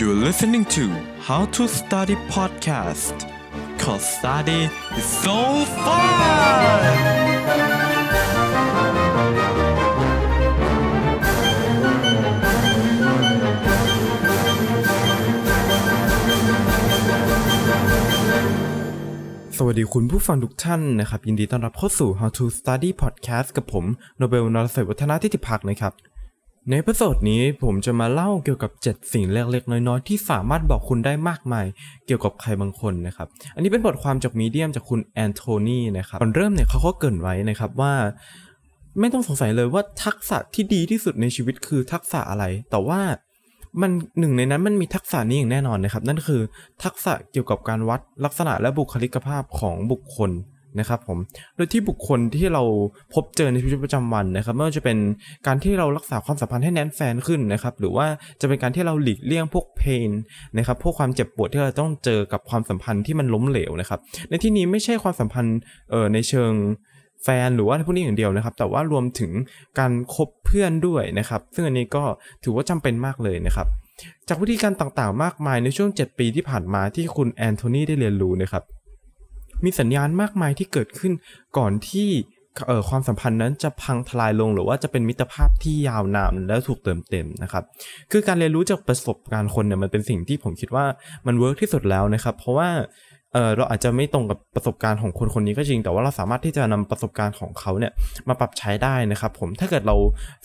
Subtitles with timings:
[0.00, 0.84] You're listening to
[1.28, 3.16] How to Study Podcast
[3.82, 4.60] cause study
[4.98, 5.38] is so
[5.84, 6.92] fun
[19.56, 23.84] สวัสดีคุณผู้ฟังทุกท่านนะครับ ยินดีต้อนรับเข้าสู่ How to Study Podcast กับผม
[24.18, 25.92] โนเบลนรเศรษฐวัฒนาทิติพักนะครับ
[26.68, 31.66] ใน episode นี้ผมจะมาเล่าเกี่ยวกับ 7 สิ่งเล็กๆ น้อยๆ ที่สามารถบอกคุณได้มากมาย
[32.06, 37.92] เกี่ยวกับใครบางคนนะครับ อันนี้เป็นบทความจาก Medium จากคุณแอนโทนีนะครับก่อนเริ่มเนี่ยเขาก็เกริ่นไว้นะครับว่า
[39.00, 43.00] ไม่ต้องสงสัยเลยว่าทักษะที่ดีที่สุดในชีวิตคือทักษะอะไร แต่ว่า
[43.80, 46.40] มันหนึ่งในนั้นมันมีทักษะนี้อย่างแน่นอนนะครับ นั่นคือ
[46.84, 50.30] ทักษะเกี่ยวกับการวัดลักษณะและบุคลิกภาพของบุคคล
[50.80, 51.18] นะครับผม
[51.56, 52.62] โดยที่บุคคลที่เรา
[53.14, 54.98] พบเจอในชีวิตประจำวันนะครับไม่ว่าจะเป็น
[55.46, 58.06] การที่เรารักษาความสัมพันธ์ให้แน่นแฟนขึ้นนะครับ หรือว่า
[58.40, 60.10] จะเป็นการที่เราหลีกเลี่ยงพวกเพน
[60.58, 65.58] นะครับพวกความเจ็บปวดที่เราต้องเจอกับความสัมพันธ์ที่มันล้มเหลวนะครับ ในที่นี้ไม่ใช่ความสัมพันธ์
[65.90, 66.52] เอ่อในเชิง
[67.24, 69.32] แฟนหรือว่าพวกนี้อย่างเดียวนะครับ แต่ว่ารวมถึง
[69.78, 72.02] การคบเพื่อนด้วยนะครับ ซึ่งอันนี้ก็
[72.44, 73.66] ถือว่าจำเป็นมากเลยนะครับ
[74.28, 78.62] จากวิธีการต่างๆ มากมายในช่วง 7 ปีที่ผ่านมาที่คุณแอนโทนีได้เรียนรู้นะครับ
[79.64, 81.12] มีสัญญาณมากมายที่เกิดขึ้น
[81.58, 82.08] ก่อนที่
[82.66, 87.64] เอ่อความสัมพันธ์นั้นจะพังทลายลงหรือว่าจะเป็นมิตรภาพที่ยาวนานและถูกเติมเต็มนะครับ
[88.12, 90.84] คือการเรียนรู้จากประสบการณ์คนเนี่ยมันเป็นสิ่งที่ผมคิดว่า
[91.26, 92.68] มัน work ที่สุดแล้วนะครับ เพราะว่า
[93.32, 97.92] เออเราอาจจะไม่ตรงกับประสบการณ์ของคนคนนี้ก็จริง แต่ว่าเราสามารถที่จะนำประสบการณ์ของเขาเนี่ย
[98.28, 99.96] มาปรับใช้ได้นะครับ ผมถ้าเกิดเรา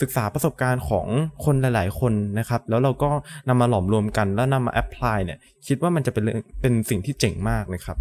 [0.02, 1.08] ศึกษาประสบการณ์ของ
[1.46, 3.10] คนหลาย ๆ คนนะครับ แล้วเราก็
[3.48, 5.38] นำมาหลอมรวมกันแล้วนำมา apply เนี่ย
[5.68, 6.24] คิดว่ามันจะเป็น
[6.62, 7.98] เป็นสิ่งที่เจ๋งมากนะครับ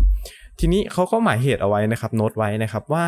[0.61, 3.07] ทีนี้เขาก็หมายเหตุเอาไว้นะครับโน้ตไว้นะครับว่า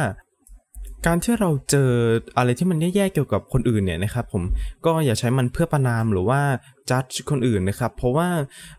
[1.06, 1.90] การที่เราเจอ
[2.36, 4.42] อะไรที่มันแย่ๆเกี่ยวกับคนอื่นเนี่ยนะครับผม
[4.86, 6.40] ก็อย่าใช้มันเพื่อประนามหรือว่า
[6.90, 8.28] จัดคนอื่นนะครับ เพราะว่า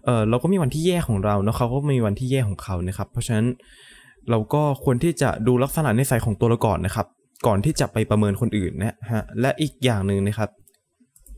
[0.06, 3.48] เออเราก็มีวันที่แย่ของเราเนาะเขาก็มีวันที่แย่ของเขานะครับ เพราะฉะนั้น
[4.30, 7.08] เราก็ควรที่จะดูลักษณะนิสัยของตัวเราก่อนนะครับ
[7.48, 10.50] ก่อนที่จะไปประเมินคนอื่นนะฮะและอีกอย่างหนึ่งนะครับ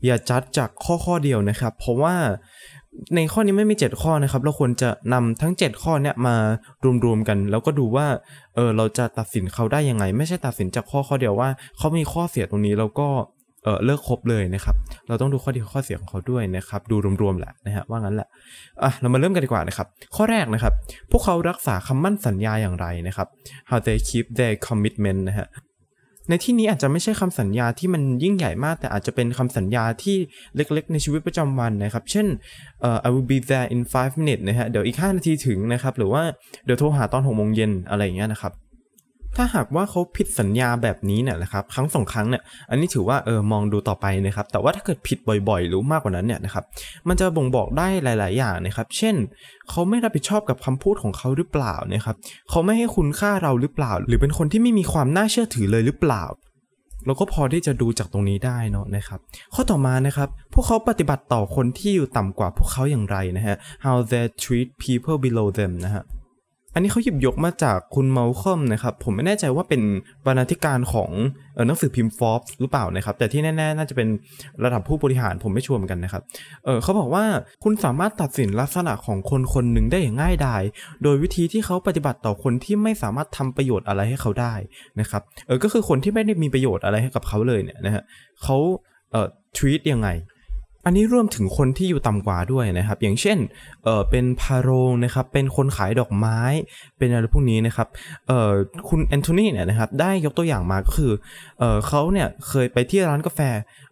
[0.04, 2.14] อย่าจัดจากข้อข้อเดียวนะครับ เพราะว่า
[3.14, 6.36] ในข้อนี้ไม่มี 7 ข้อนะครับ เราควรจะนำทั้ง 7 ข้อเนี้ยมา
[7.04, 8.06] รวมๆกัน แล้วก็ดูว่า
[8.54, 11.48] เออเราจะตัดสินเขาได้ยังไง ไม่ใช่ตัดสินจากข้อข้อเดียวว่า
[11.78, 13.08] เขามีข้อเสียตรงนี้แล้วก็
[13.64, 14.76] เออเลิกคบเลยนะครับ
[15.08, 18.28] เราต้องดูข้อดีข้อเสียของเขาด้วยนะครับ ดูรวมๆแหละนะฮะว่างั้นแหละ
[18.82, 19.86] อะเรามาเริ่มกันดีกว่านะครับ
[20.16, 20.72] ข้อแรกนะครับ
[21.10, 23.28] พวกเขารักษาคำมั่นสัญญาอย่างไรนะครับ
[23.70, 25.46] how they keep their commitment นะฮะ
[26.28, 30.16] ในที่นี้อาจจะไม่ใช่คำสัญญาที่มันยิ่งใหญ่มาก แต่อาจจะเป็นคำสัญญาที่
[30.56, 32.26] เล็กๆ ในชีวิตประจำวันนะครับ เช่น
[33.06, 36.22] I will be there in five minutes นะฮะเดี๋ยวอีก 5 นาทีถึงนะครับ หรือว่า
[36.64, 38.52] เดี๋ยวโทรหาตอน6โมงเย็นอะไรอย่างเงี้ยนะครับ
[39.36, 46.64] ถ้าหากว่าเขาผิดสัญญาแบบนี้เนี่ยนะครับครั้งสองครั้งเนี่ยอันนี้ถือว่าเออมองดูต่อไปนะครับแต่ว่าถ้าเกิดผิดบ่อยๆ หรือมากกว่านั้นเนี่ยนะครับ
[47.08, 49.14] มันจะบ่งบอกได้หลาย ๆ อย่างนะครับเช่น
[49.70, 52.16] เขาไม่รับผิดชอบกับคำพูดของเขาหรือเปล่านะครับ
[52.50, 56.24] เขาไม่ให้คุณค่าเราหรือเปล่า หรือเป็นคนที่ไม่มีความน่าเชื่อถือเลยหรือเปล่า
[57.06, 59.20] เราก็พอที่จะดูจากตรงนี้ได้เนาะนะครับ
[59.54, 66.02] ข้อต่อมานะครับ พวกเขาปฏิบัติต่อคนที่อยู่ต่ำกว่าพวกเขาอย่างไรนะฮะ how they treat people below them นะฮะ
[66.76, 69.82] อันนี้เขาหยิบยกมาจากคุณเมาคอมนะครับ ผมไม่แน่ใจว่าเป็น
[70.26, 71.10] บรรณาธิการของ
[71.54, 74.08] เออหนังสือพิมพ์ฟอ b หรือเปล่านะครับ แต่ที่แน่ๆ น่าจะเป็น
[74.64, 76.22] ระดับผู้บริหารผมไม่ชัวร์เหมือนกันนะครับ
[76.64, 77.24] เออเขาบอกว่า
[77.64, 80.62] คุณสามารถตัดสินลักษณะของคนคนหนึ่งได้อย่างง่ายดาย
[81.02, 84.54] โดยวิธีที่เขาปฏิบัติต่อคนที่ไม่สามารถทำประโยชน์อะไรให้เขาได้
[85.00, 88.02] นะครับเออก็คือคนที่ไม่ได้มีประโยชน์อะไรให้กับเขาเลยเนี่ยนะฮะ
[88.42, 88.56] เขา
[89.12, 89.26] เอ่อ
[89.56, 90.08] treat ยังไง
[90.86, 93.38] อันนี้รวมถึงคนที่อยู่ต่ำกว่าด้วยนะครับ อย่างเช่น
[93.84, 96.40] เออเป็นพาโรงนะครับ เป็นคนขายดอกไม้
[96.98, 97.88] เป็นอะไรพวกนี้นะครับ
[98.28, 98.50] เออ
[98.88, 101.12] คุณแอนโทนีเนี่ยนะครับ ได้ยกตัวอย่างมาก็คือ
[101.58, 103.40] เออเขาเนี่ยเคยไปที่ร้านกาแฟ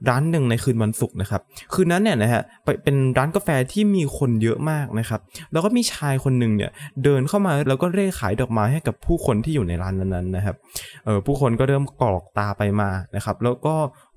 [0.09, 1.41] ร้านหนึ่งในคืนวันศุกร์นะครับ
[1.73, 5.21] คืนนั้นเนี่ยนะฮะไปเป็นร้านกาแฟที่มีคนเยอะมากนะครับ
[5.53, 6.71] แล้วก็มีชายคนหนึ่งเนี่ย
[7.05, 10.57] เดินเข้ามาแล้วก็เร่ขายดอกไม้ให้กับผู้คนที่อยู่ในร้านนั้นๆนะครับ
[11.05, 13.75] เออผู้คนก็เริ่มกรอกตาไปมานะครับ แล้วก็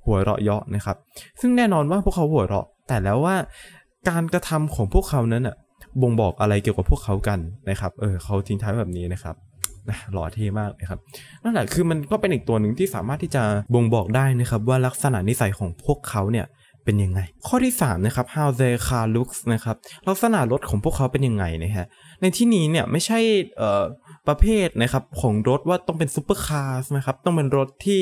[0.07, 0.97] หัวเราะเยาะนะครับ
[1.41, 3.35] ซึ่งแน่นอนว่าพวกเขาหัวเราะ แต่แล้วว่า
[4.09, 5.55] การกระทำของพวกเขานั้นอะ
[6.01, 7.39] บ่งบอกอะไรเกี่ยวกับพวกเขากัน
[7.69, 9.35] นะครับ เออเขาทิ้งท้ายแบบนี้นะครับ
[9.89, 10.99] นะหล่อเท่มากนะครับ
[11.43, 13.43] นั่นแหละคือมันก็เป็นอีกตัวหนึ่งที่สามารถที่จะ
[13.73, 16.45] บ่งบอกได้นะครับ ว่าลักษณะนิสัยของพวกเขาเนี่ย
[16.87, 19.75] เป็นยังไง ข้อที่3นะครับ how their car looks นะครับ
[20.07, 21.85] ลักษณะรถของพวกเขาเป็นยังไงนะฮะ
[22.21, 23.19] ในที่นี้เนี่ยไม่ใช่
[24.27, 28.01] ประเภทนะครับของรถว่าต้องเป็นซูเปอร์คาร์นะครับต้องเป็นรถที่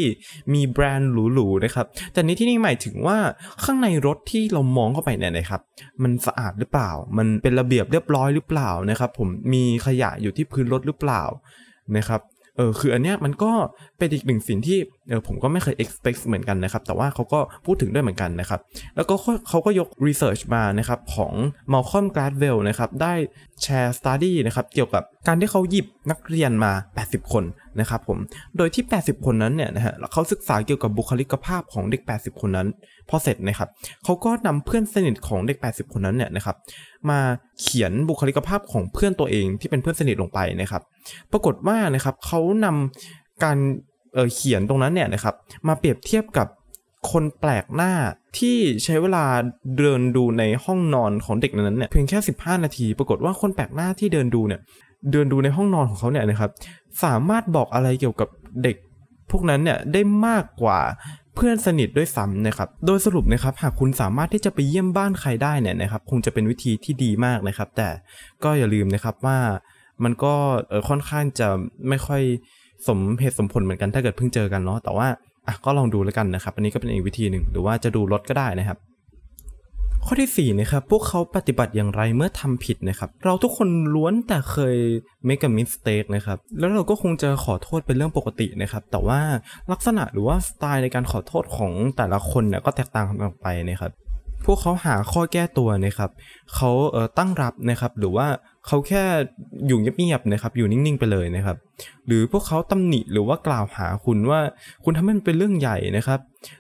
[0.54, 3.18] มีแบรนด์หรูๆนะครับแต่ในที่นี้หมายถึงว่า
[3.64, 5.62] ข้างในรถที่เรามองเข้าไปเนี่ยนะครับ
[6.04, 11.24] มันสะอาดหรือเปล่า มันเป็นระเบียบเรียบร้อยหรือเปล่านะครับผมมีขยะอยู่ที่พื้นรถหรือเปล่า
[11.98, 12.22] นะครับ
[12.58, 13.52] เออคืออันเนี้ยมันก็
[13.98, 14.78] เป็นอีกหนึ่งสิ่งที่
[15.10, 18.60] เออผมก็ไม่เคย expect เหมือนกันนะครับ แต่ว่าเขาก็พูดถึงด้วยเหมือนกันนะครับ
[18.96, 19.16] แล้วก็
[19.50, 21.34] เขาก็ยก research มานะครับของ
[21.72, 23.14] Malcolm Gladwell นะครับ ได้
[23.62, 26.72] แชร์ study นะครับ เกี่ยวกับการที่เขาหยิบ นักเรียนมา
[27.04, 27.44] 80 คน
[27.80, 28.18] นะครับผม
[28.58, 32.68] โดยที่ 80 คนนั้นเนี่ยนะฮะเขาศึกษาเกี่ยวกับบุคลิกภาพของเด็ก 80 คนนั้น
[33.10, 33.70] พอเสร็จนะครับ
[34.04, 36.56] เขาก็นำเพื่อนสนิทของเด็ก 80 คนนั้นเนี่ยนะครับ
[37.10, 37.20] มา
[37.62, 40.82] เขียนบุคลิกภาพของเพื่อนตัวเองที่เป็นเพื่อนสนิทลงไปนะครับ
[41.32, 43.58] ปรากฏว่านะครับเขานำการ
[44.14, 45.36] เเขียนตรงนั้นเนี่ยนะครับ
[45.68, 46.48] มาเปรียบเทียบกับ
[47.12, 47.94] คนแปลกหน้า
[48.40, 49.26] ที่ใช้เวลา
[49.78, 54.60] เดินดูในห้องนอนของเด็กนั้นเนี่ยเพียงแค่ 15 นาที ปรากฏว่าคนแปลกหน้าที่เดินดูเนี่ย
[55.12, 56.52] เดินดูในห้องนอนของเขาเนี่ยนะครับ
[57.04, 58.30] สามารถบอกอะไรเกี่ยวกับ
[58.64, 58.76] เด็ก
[59.32, 60.80] พวกนั้นเนี่ยได้มากกว่า
[61.36, 67.90] เพื่อนสนิทด้วยซ้ำนะครับ โดยสรุปนะครับ หากคุณสามารถที่จะไปเยี่ยมบ้านใครได้เนี่ยนะครับ คงจะเป็นวิธีที่ดีมากนะครับ แต่
[68.44, 69.38] ก็อย่าลืมนะครับว่า
[70.04, 70.34] มันก็
[70.90, 71.48] ค่อนข้างจะ
[71.90, 72.22] ไม่ค่อย
[72.88, 75.08] สมเหตุสมผลเหมือนกันถ้าเกิดเพิ่งเจอกันเนาะแต่ว่า
[75.48, 78.78] อะก็ลองดูแล้วกันนะครับ อันนี้ก็เป็นอีกวิธีหนึ่งหรือว่าจะดูรถก็ได้นะครับ
[80.08, 84.78] ข้อที่4นะครับพวกเขาปฏิบัติอย่างไรเมื่อทำผิดนะครับ เราทุกคนล้วนแต่เคย
[85.28, 89.20] make a mistake นะครับ แล้วเราก็คงจะขอโทษเป็นเรื่องปกตินะครับ แต่ว่า
[89.72, 93.92] ลักษณะหรือว่าสไตล์ในการขอโทษของแต่ละคนเนี่ยก็แตกต่างกันออกไปนะครับ
[94.46, 96.10] พวกเขาหาข้อแก้ตัวนะครับ
[96.56, 98.28] เขาเออตั้งรับนะครับ หรือว่า
[98.68, 99.04] เขาแค่
[99.68, 101.58] อยู่เงียบๆนะครับ อยู่นิ่งๆไปเลยนะครับ
[102.08, 104.40] หรือพวกเขาตำหนิหรือว่ากล่าวหาคุณว่า
[104.84, 106.20] คุณทำให้มันเป็นเรื่องใหญ่นะครับ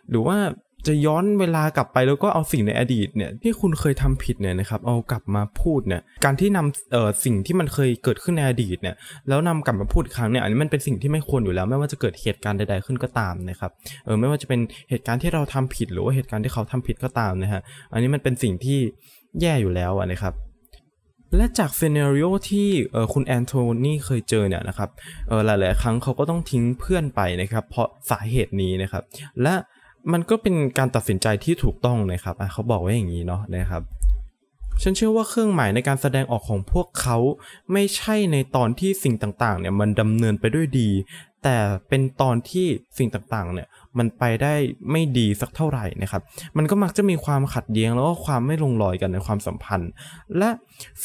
[0.09, 0.37] หรือว่า
[0.87, 8.95] จะย้อนเวลากลับไปแล้วก็เอาสิ่งในอดีตเนี่ยที่คุณเคยทำผิดเนี่ยนะครับเอากลับมาพูดเนี่ยการที่นำเอ่อสิ่งที่มันเคยเกิดขึ้นในอดีตเนี่ย
[9.27, 13.71] แล้วนำกลับมาพูดอีกครั้งเนี่ยอันนี้มันเป็นสิ่งที่ไม่ควรอยู่แล้วไม่ว่าจะเกิดเหตุการณ์ใดๆขึ้นก็ตามนะครับ
[14.05, 14.59] เออไม่ว่าจะเป็น
[14.89, 17.61] เหตุการณ์ที่เราทำผิดหรือว่าเหตุการณ์ที่เขาทำผิดก็ตามนะฮะ
[17.93, 18.79] อันนี้มันเป็นสิ่งที่
[19.41, 20.33] แย่อยู่แล้วนะครับ
[21.35, 23.53] และจากเซเนริโอที่เออคุณแอนโท
[23.85, 24.89] นีเคยเจอเนี่ยนะครับ
[25.45, 29.03] หลาย ๆ ครั้งเขาก็ต้องทิ้งเพื่อนไปนะครับ เพราะสาเหตุนี้นะครับ
[29.41, 29.55] และ
[30.13, 33.83] มันก็เป็นการตัดสินใจที่ถูกต้องนะครับเขาบอกไว้อย่างนี้เนาะนะครับ
[34.81, 37.17] ฉันเชื่อว่าเครื่องหมายในการแสดงออกของพวกเขา
[37.73, 40.89] ไม่ใช่ในตอนที่สิ่งต่างๆ เนี่ยมันดำเนินไปด้วยดี
[41.43, 41.57] แต่
[41.89, 42.65] เป็นตอนที่
[42.97, 43.67] สิ่งต่างๆ เนี่ย
[43.97, 44.53] มันไปได้
[44.91, 46.21] ไม่ดีสักเท่าไหร่นะครับ
[46.57, 49.89] มันก็มักจะมีความขัดแย้งแล้วก็ความไม่ลงรอยกันในความสัมพันธ์
[50.37, 50.49] และ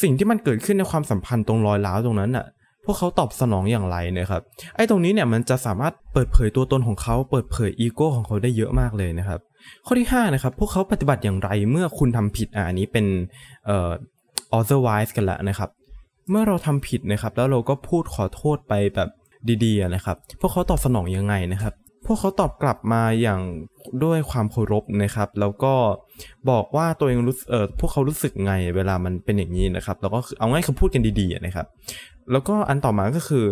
[0.03, 2.47] สิ่งที่มันเกิดขึ้นในความสัมพันธ์ตรงรอยร้าวตรงนั้นอะ
[2.85, 4.43] พวกเขาตอบสนองอย่างไรนะครับ
[4.77, 9.41] ไอ้ตรงนี้เนี่ยมันจะสามารถเปิดเผยตัวตนของเขา เปิดเผยอีโก้ของเขาได้เยอะมากเลยนะครับ
[9.87, 13.07] ข้อที่5นะครับพวกเขาปฏิบัติอย่างไรเมื่อคุณทำผิดอ่านี้เป็น
[13.67, 13.91] เอ่อ
[14.59, 15.71] otherwise กันละนะครับ
[16.31, 19.09] เมื่อเราทำผิดนะครับ แล้วเราก็พูดขอโทษไปแบบ
[19.65, 21.75] ดีๆนะครับ พวกเขาตอบสนองยังไงนะครับ
[22.13, 23.41] วกเขาตอบกลับมาอย่าง
[24.05, 25.75] ด้วยความเคารพนะครับ แล้วก็
[26.51, 31.67] บอกว่าตัวเองรู้เออพวกเขารู้สึกไงเวลามันเป็นอย่างนี้นะครับ แล้วก็เอาง่ายคำพูดกันดีๆนะครับ
[32.33, 33.45] แล้วก็อันต่อมาก็คือ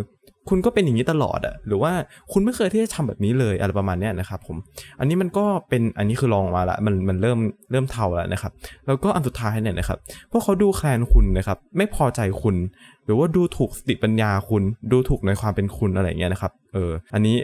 [0.49, 1.93] คุณก็เป็นอย่างนี้ตลอดอะหรือว่า
[2.33, 4.57] คุณไม่เคยที่จะทำแบบนี้เลยอะไรประมาณนี้นะครับผม
[4.99, 7.39] อันนี้มันก็เป็นอันนี้คือลองมาละมันมันเริ่ม
[7.71, 8.53] เริ่มเท่าแล้วนะครับ
[8.87, 9.99] แล้วก็อันสุดท้ายเนี่ยนะครับ
[10.31, 12.57] พวกเขาดูแคลนคุณนะครับไม่พอใจคุณ
[13.05, 14.63] หรือว่าดูถูกสติปัญญาคุณ
[14.93, 17.35] ดูถูกในความเป็นคุณอะไรเงี้ยนะครับเอออันนี้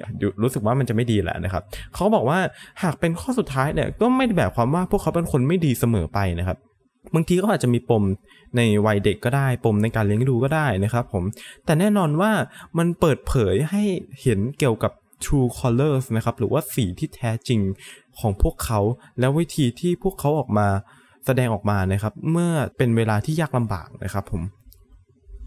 [0.42, 1.62] รู้สึกว่ามันจะไม่ดีแหละนะครับ
[1.94, 2.38] เขาบอกว่า
[2.82, 6.58] หากเป็นข้อสุดท้ายเนี่ยก็ไม่ได้แบบความว่าพวกเขาเป็นคนไม่ดีเสมอไปนะครับ
[7.14, 8.04] บางทีก็อาจจะมีปม
[8.56, 11.24] ในวัยเด็กก็ได้ ปมในการเลี้ยงดูก็ได้นะครับผม
[11.64, 12.32] แต่แน่นอนว่า
[12.78, 13.82] มันเปิดเผยให้
[14.22, 14.92] เห็นเกี่ยวกับ
[15.24, 17.60] true colors นะครับ หรือว่าสีที่แท้จริง
[18.18, 18.80] ของพวกเขา
[19.18, 20.66] แล้ววิธีที่พวกเขาออกมา
[21.26, 24.42] แสดงออกมานะครับ เมื่อเป็นเวลาที่ยากลำบากนะครับผม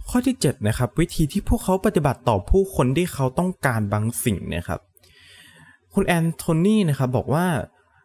[0.09, 4.79] ข้อที่7นะครับวิธีที่พวกเขาปฏิบัติต่อผู้คนที่เขาต้องการบางสิ่งนะครับ
[5.93, 7.45] คุณแอนโทนีนะครับบอกว่า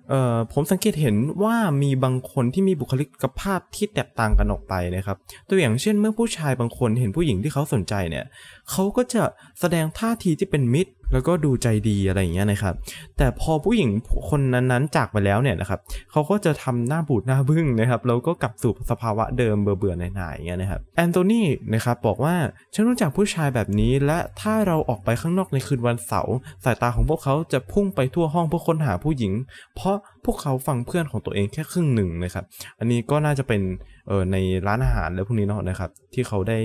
[0.09, 5.16] เอ่อผมสังเกตเห็นว่ามีบางคนที่มีบุคลิกภาพที่แตกต่างกันออกไปนะครับ
[5.49, 8.25] ตัวอย่างเช่นเมื่อผู้ชายบางคนเห็นผู้หญิงที่เขาสนใจเนี่ย
[8.71, 9.23] เขาก็จะ
[9.61, 12.75] แสดงท่าทีที่เป็นมิตร แล้วก็ดูใจดีอะไรอย่างเงี้ยนะครับ
[13.19, 13.90] แต่พอผู้หญิง
[14.31, 15.81] คนนั้นๆจากไปแล้วเนี่ยนะครับ
[16.12, 21.42] เขาก็จะทำหน้าบูดหน้าบึ้งนะครับแล้วก็กลับสู่สภาวะเดิมเบื่อๆหน่ายๆอย่างเงี้ยนะครับแอนโทนี
[21.75, 22.35] นะครับบอกว่า
[22.75, 29.33] ฉันรู้จักผู้ชายแบบนี้ และถ้าเราออกไปข้างนอกในคืนวันเสาร์สายตาของพวกเขาจะพุ่งไปทั่วห้องเพื่อค้นหาผู้หญิง
[29.76, 32.45] เพราะพวกเขาฟังเพื่อนของตัวเองแค่ครึ่งหนึ่งนะครับ
[32.78, 33.62] อันนี้ก็น่าจะเป็น
[34.09, 36.59] เออในร้านอาหารแล้วพวกนี้เนาะนะครับ ที่เขาได้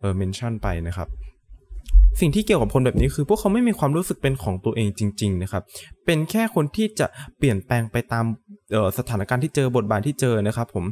[0.00, 1.08] เออเมนชั่นไปนะครับ
[2.20, 5.62] สิ่งที่เกี่ยวกับคนแบบนี้คือ พวกเขาไม่มีความรู้สึกเป็นของตัวเองจริง ๆ นะครับ
[6.06, 7.06] เป็นแค่คนที่จะ
[7.38, 8.24] เปลี่ยนแปลงไปตาม
[8.98, 10.84] สถานการณ์ที่เจอบทบาทที่เจอนะครับ ผม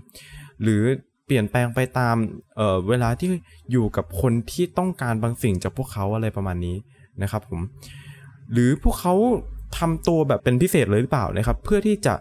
[0.63, 0.83] หรือ
[1.27, 2.17] เปลี่ยนแปลงไปตาม
[2.57, 3.31] เเวลาที่
[3.73, 6.77] อยู่กับคนที่ต้องการบางสิ่งจากพวกเขาอะไรประมาณนี้
[7.23, 7.61] นะครับ ผม
[8.53, 9.15] หรือพวกเขา
[9.79, 12.15] ทำตัวแบบเป็นพิเศษเลยหรือเปล่านะครับ เพื่อที่จะ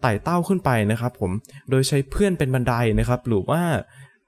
[0.00, 1.30] ไต่เต้าขึ้นไปนะครับ ผม
[1.70, 3.62] โดยใช้เพื่อนเป็นบันไดนะครับ หรือว่า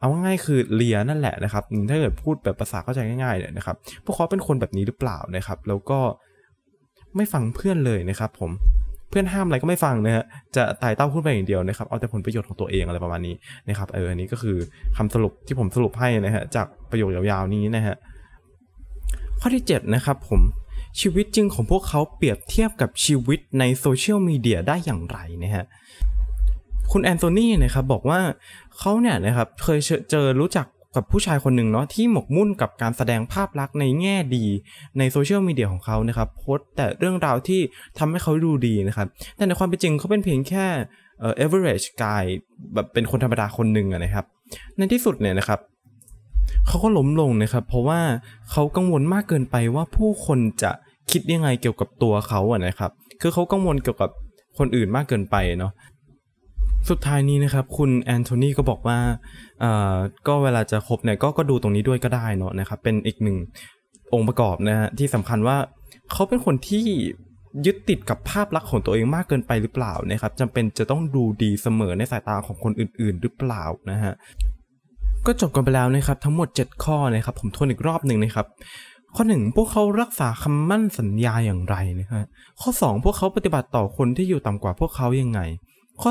[0.05, 5.99] เอาง่ายคือเลียนั่นแหละนะครับถ้าเกิดพูดแบบภาษาเข้าใจง่ายๆเนี่ยนะครับพวกเขาเป็นคนแบบนี้หรือเปล่านะครับ แล้วก็
[7.17, 8.51] ไม่ฟังเพื่อนเลยนะครับ ผม
[9.11, 10.25] เพื่อนห้ามอะไรก็ไม่ฟังนะฮะ
[10.57, 13.35] จะตายเต้าพูดไปอย่างเดียวนะครับเอาแต่ผลประโยชน์ของตัวเองอะไรประมาณนี้
[13.69, 14.57] นะครับเอออันนี้ก็คือ
[14.97, 17.97] คำสรุปที่ผมสรุปให้นะฮะจากประโยคยาวๆนี้นะฮะ
[19.41, 20.41] ข้อที่7นะครับผม
[21.01, 25.65] ชีวิตจริงของพวกเขาเปรียบเทียบกับชีวิตในโซเชียลมีเดียได้อย่างไรนะฮะ
[26.93, 28.21] คุณแอนโทนีนะครับบอกว่า
[28.79, 29.79] เขาเนี่ยนะครับเคย
[30.11, 34.45] เจอรู้จักกับผู้ชายคนหนึ่งเนาะที่หมกมุ่นกับการแสดงภาพลักษณ์ในแง่ดี
[34.99, 37.61] ในโซเชียลมีเดียของเขานะครับโพสต์แต่เรื่องราวที่
[37.99, 40.67] ทำให้เขาดูดีนะครับ แต่ในความเป็นจริงเขาเป็นเพียงแค่
[41.21, 42.25] เอ่อ average guy
[42.75, 44.25] แบบเป็นคนธรรมดาคนหนึ่งนะครับ
[44.77, 45.61] ในที่สุดเนี่ยนะครับ
[46.67, 48.01] เขาก็ล้มลงนะครับ เพราะว่า
[48.51, 50.71] เขากังวลมากเกินไปว่าผู้คนจะ
[51.11, 54.11] คิดยังไงเกี่ยวกับตัวเขาอะนะครับ คือเขากังวลเกี่ยวกับ
[54.59, 55.73] คนอื่นมากเกินไปเนาะ
[56.91, 58.99] สุดท้ายนี้นะครับคุณแอนโทนีก็บอกว่า
[60.27, 63.37] ก็เวลาจะคบเนี่ยกก็ดูตรงนี้ด้วยก็ได้เนาะนะครับเป็นอีกหนึ่ง
[64.15, 65.57] องค์ประกอบนะฮะที่สำคัญว่า
[66.13, 66.87] เขาเป็นคนที่
[67.67, 74.13] ยึดติดกับภาพลักษณ์ของตัวเองมากเกินไปหรือเปล่านะครับจำเป็นจะต้องดูดีเสมอในสายตาของคนอื่น ๆ หรือเปล่านะฮะ
[75.27, 78.47] ก็จบกันไปแล้วนะครับทั้งหมด 7 ข้อนะครับผมทวนอีกรอบหนึ่งนะครับ
[79.17, 82.23] ข้อ 1 พวกเขารักษาคำมั่นสัญญาอย่างไรนะฮะ
[82.61, 85.41] ข้อ 2 พวกเขาปฏิบัติต่อคนที่อยู่ต่ำกว่าพวกเขายังไง
[86.03, 86.11] ข้อ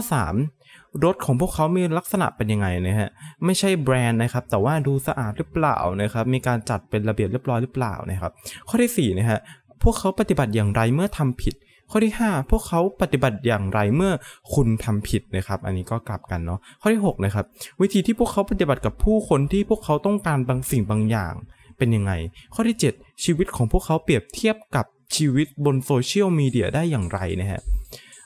[0.49, 3.09] 3 รถของพวกเขามีลักษณะเป็นยังไงนะฮะ
[3.45, 8.31] ไม่ใช่แบรนด์นะครับ แต่ว่าดูสะอาดหรือเปล่านะครับมีการจัดเป็นระเบียบเรียบร้อยหรือเปล่านะครับ
[8.67, 9.39] ข้อที่4นะฮะ
[9.83, 11.55] พวกเขาปฏิบัติอย่างไรเมื่อทำผิด
[11.91, 14.13] ข้อที่ 5 พวกเขาปฏิบัติอย่างไรเมื่อ
[14.53, 17.45] คุณทำผิดนะครับ อันนี้ก็กลับกันเนาะข้อที่6นะครับ
[17.81, 21.33] วิธีที่พวกเขาปฏิบัติกับผู้คนที่พวกเขาต้องการบางสิ่งบางอย่าง
[21.77, 22.11] เป็นยังไง
[22.53, 24.85] ข้อที่ 7 ชีวิตของพวกเขาเปรียบเทียบกับ
[25.15, 27.61] ชีวิตบนโซเชียลมีเดียได้อย่างไรนะฮะ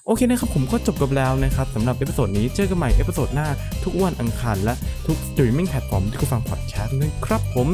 [0.08, 3.48] โอเคนะครับผมก็จบกันแล้วนะครับสำหรับ episode นี้เจอกันใหม่ episode หน้า
[3.84, 4.74] ทุกวันอังคารและ
[5.08, 7.68] ทุก streaming platform ที่คุณฟังพอดแคสต์นะครับผม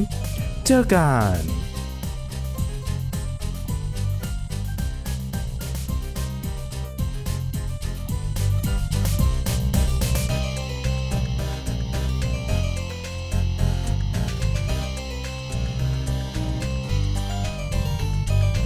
[0.66, 1.38] เจอกัน